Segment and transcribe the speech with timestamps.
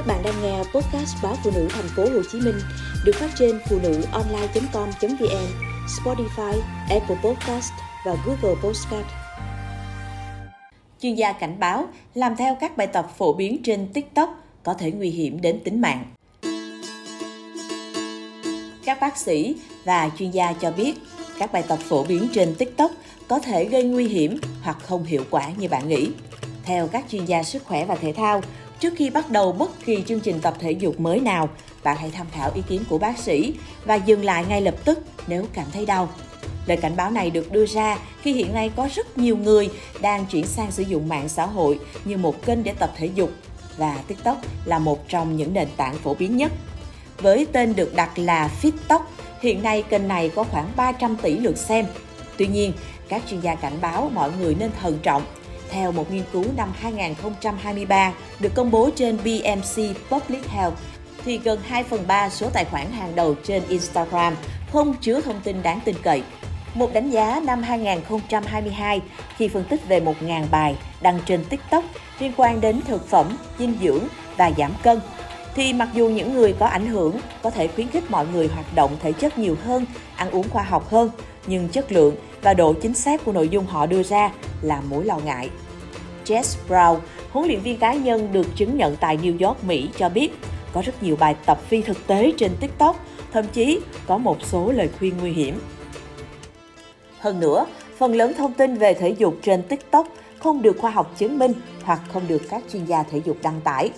[0.00, 2.60] Các bạn đang nghe podcast báo phụ nữ thành phố Hồ Chí Minh
[3.04, 5.46] được phát trên phụ nữ online.com.vn,
[5.86, 7.72] Spotify, Apple Podcast
[8.04, 9.06] và Google Podcast.
[11.00, 14.30] Chuyên gia cảnh báo làm theo các bài tập phổ biến trên TikTok
[14.62, 16.04] có thể nguy hiểm đến tính mạng.
[18.84, 20.94] Các bác sĩ và chuyên gia cho biết
[21.38, 22.90] các bài tập phổ biến trên TikTok
[23.28, 26.10] có thể gây nguy hiểm hoặc không hiệu quả như bạn nghĩ.
[26.64, 28.40] Theo các chuyên gia sức khỏe và thể thao,
[28.80, 31.48] trước khi bắt đầu bất kỳ chương trình tập thể dục mới nào,
[31.82, 34.98] bạn hãy tham khảo ý kiến của bác sĩ và dừng lại ngay lập tức
[35.26, 36.08] nếu cảm thấy đau.
[36.66, 40.26] Lời cảnh báo này được đưa ra khi hiện nay có rất nhiều người đang
[40.26, 43.30] chuyển sang sử dụng mạng xã hội như một kênh để tập thể dục
[43.76, 46.52] và TikTok là một trong những nền tảng phổ biến nhất.
[47.18, 49.00] Với tên được đặt là FitTok,
[49.40, 51.86] hiện nay kênh này có khoảng 300 tỷ lượt xem.
[52.36, 52.72] Tuy nhiên,
[53.08, 55.22] các chuyên gia cảnh báo mọi người nên thận trọng
[55.70, 60.74] theo một nghiên cứu năm 2023 được công bố trên BMC Public Health,
[61.24, 64.36] thì gần 2 phần 3 số tài khoản hàng đầu trên Instagram
[64.72, 66.22] không chứa thông tin đáng tin cậy.
[66.74, 69.00] Một đánh giá năm 2022
[69.36, 71.84] khi phân tích về 1.000 bài đăng trên TikTok
[72.18, 74.04] liên quan đến thực phẩm, dinh dưỡng
[74.36, 75.00] và giảm cân
[75.54, 78.74] thì mặc dù những người có ảnh hưởng có thể khuyến khích mọi người hoạt
[78.74, 81.10] động thể chất nhiều hơn, ăn uống khoa học hơn,
[81.46, 84.30] nhưng chất lượng và độ chính xác của nội dung họ đưa ra
[84.62, 85.50] là mối lo ngại.
[86.24, 86.96] Jess Brown,
[87.30, 90.30] huấn luyện viên cá nhân được chứng nhận tại New York, Mỹ cho biết
[90.72, 94.72] có rất nhiều bài tập phi thực tế trên TikTok, thậm chí có một số
[94.72, 95.60] lời khuyên nguy hiểm.
[97.18, 97.66] Hơn nữa,
[97.98, 101.52] phần lớn thông tin về thể dục trên TikTok không được khoa học chứng minh
[101.84, 103.90] hoặc không được các chuyên gia thể dục đăng tải.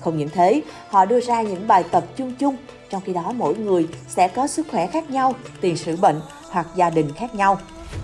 [0.00, 2.56] Không những thế, họ đưa ra những bài tập chung chung,
[2.90, 6.66] trong khi đó mỗi người sẽ có sức khỏe khác nhau, tiền sử bệnh hoặc
[6.76, 7.58] gia đình khác nhau,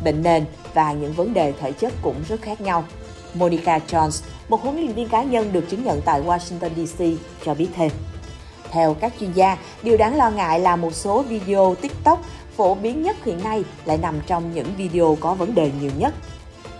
[0.04, 2.84] bệnh nền và những vấn đề thể chất cũng rất khác nhau.
[3.34, 7.04] Monica Jones, một huấn luyện viên cá nhân được chứng nhận tại Washington DC,
[7.44, 7.90] cho biết thêm.
[8.70, 12.24] Theo các chuyên gia, điều đáng lo ngại là một số video TikTok
[12.56, 16.14] phổ biến nhất hiện nay lại nằm trong những video có vấn đề nhiều nhất.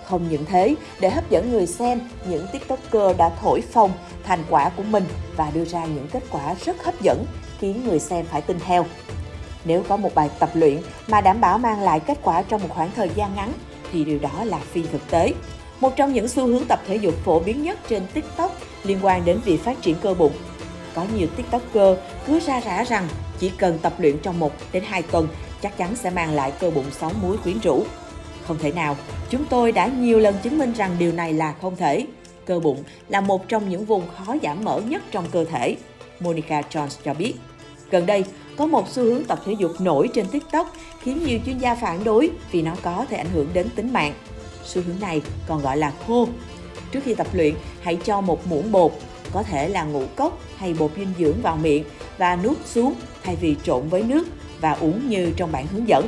[0.09, 3.91] Không những thế, để hấp dẫn người xem, những TikToker đã thổi phồng
[4.25, 5.05] thành quả của mình
[5.37, 7.27] và đưa ra những kết quả rất hấp dẫn,
[7.59, 8.87] khiến người xem phải tin theo.
[9.65, 12.69] Nếu có một bài tập luyện mà đảm bảo mang lại kết quả trong một
[12.71, 13.53] khoảng thời gian ngắn,
[13.93, 15.33] thì điều đó là phi thực tế.
[15.81, 19.25] Một trong những xu hướng tập thể dục phổ biến nhất trên TikTok liên quan
[19.25, 20.33] đến việc phát triển cơ bụng.
[20.95, 25.03] Có nhiều TikToker cứ ra rã rằng chỉ cần tập luyện trong 1 đến 2
[25.03, 25.29] tuần
[25.63, 27.85] chắc chắn sẽ mang lại cơ bụng sáu múi quyến rũ.
[28.47, 28.97] Không thể nào,
[29.31, 32.07] chúng tôi đã nhiều lần chứng minh rằng điều này là không thể.
[32.45, 35.77] Cơ bụng là một trong những vùng khó giảm mỡ nhất trong cơ thể,
[36.21, 37.35] Monica Jones cho biết.
[37.91, 38.25] Gần đây,
[38.57, 42.05] có một xu hướng tập thể dục nổi trên TikTok khiến nhiều chuyên gia phản
[42.05, 44.15] đối vì nó có thể ảnh hưởng đến tính mạng.
[44.65, 46.29] Xu hướng này còn gọi là khô.
[46.93, 48.93] Trước khi tập luyện, hãy cho một muỗng bột,
[49.33, 51.85] có thể là ngũ cốc hay bột dinh dưỡng vào miệng
[52.19, 54.29] và nuốt xuống thay vì trộn với nước
[54.61, 56.07] và uống như trong bản hướng dẫn.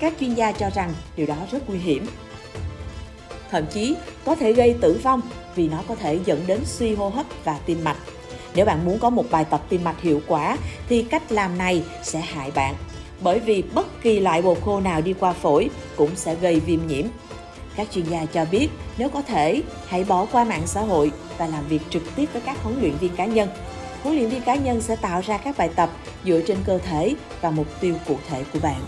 [0.00, 2.06] Các chuyên gia cho rằng điều đó rất nguy hiểm.
[3.50, 5.20] Thậm chí có thể gây tử vong
[5.54, 7.96] vì nó có thể dẫn đến suy hô hấp và tim mạch.
[8.54, 10.56] Nếu bạn muốn có một bài tập tim mạch hiệu quả
[10.88, 12.74] thì cách làm này sẽ hại bạn
[13.20, 16.86] bởi vì bất kỳ loại bột khô nào đi qua phổi cũng sẽ gây viêm
[16.86, 17.04] nhiễm.
[17.76, 18.68] Các chuyên gia cho biết
[18.98, 22.42] nếu có thể, hãy bỏ qua mạng xã hội và làm việc trực tiếp với
[22.42, 23.48] các huấn luyện viên cá nhân.
[24.02, 25.90] Huấn luyện viên cá nhân sẽ tạo ra các bài tập
[26.24, 28.80] dựa trên cơ thể và mục tiêu cụ thể của bạn.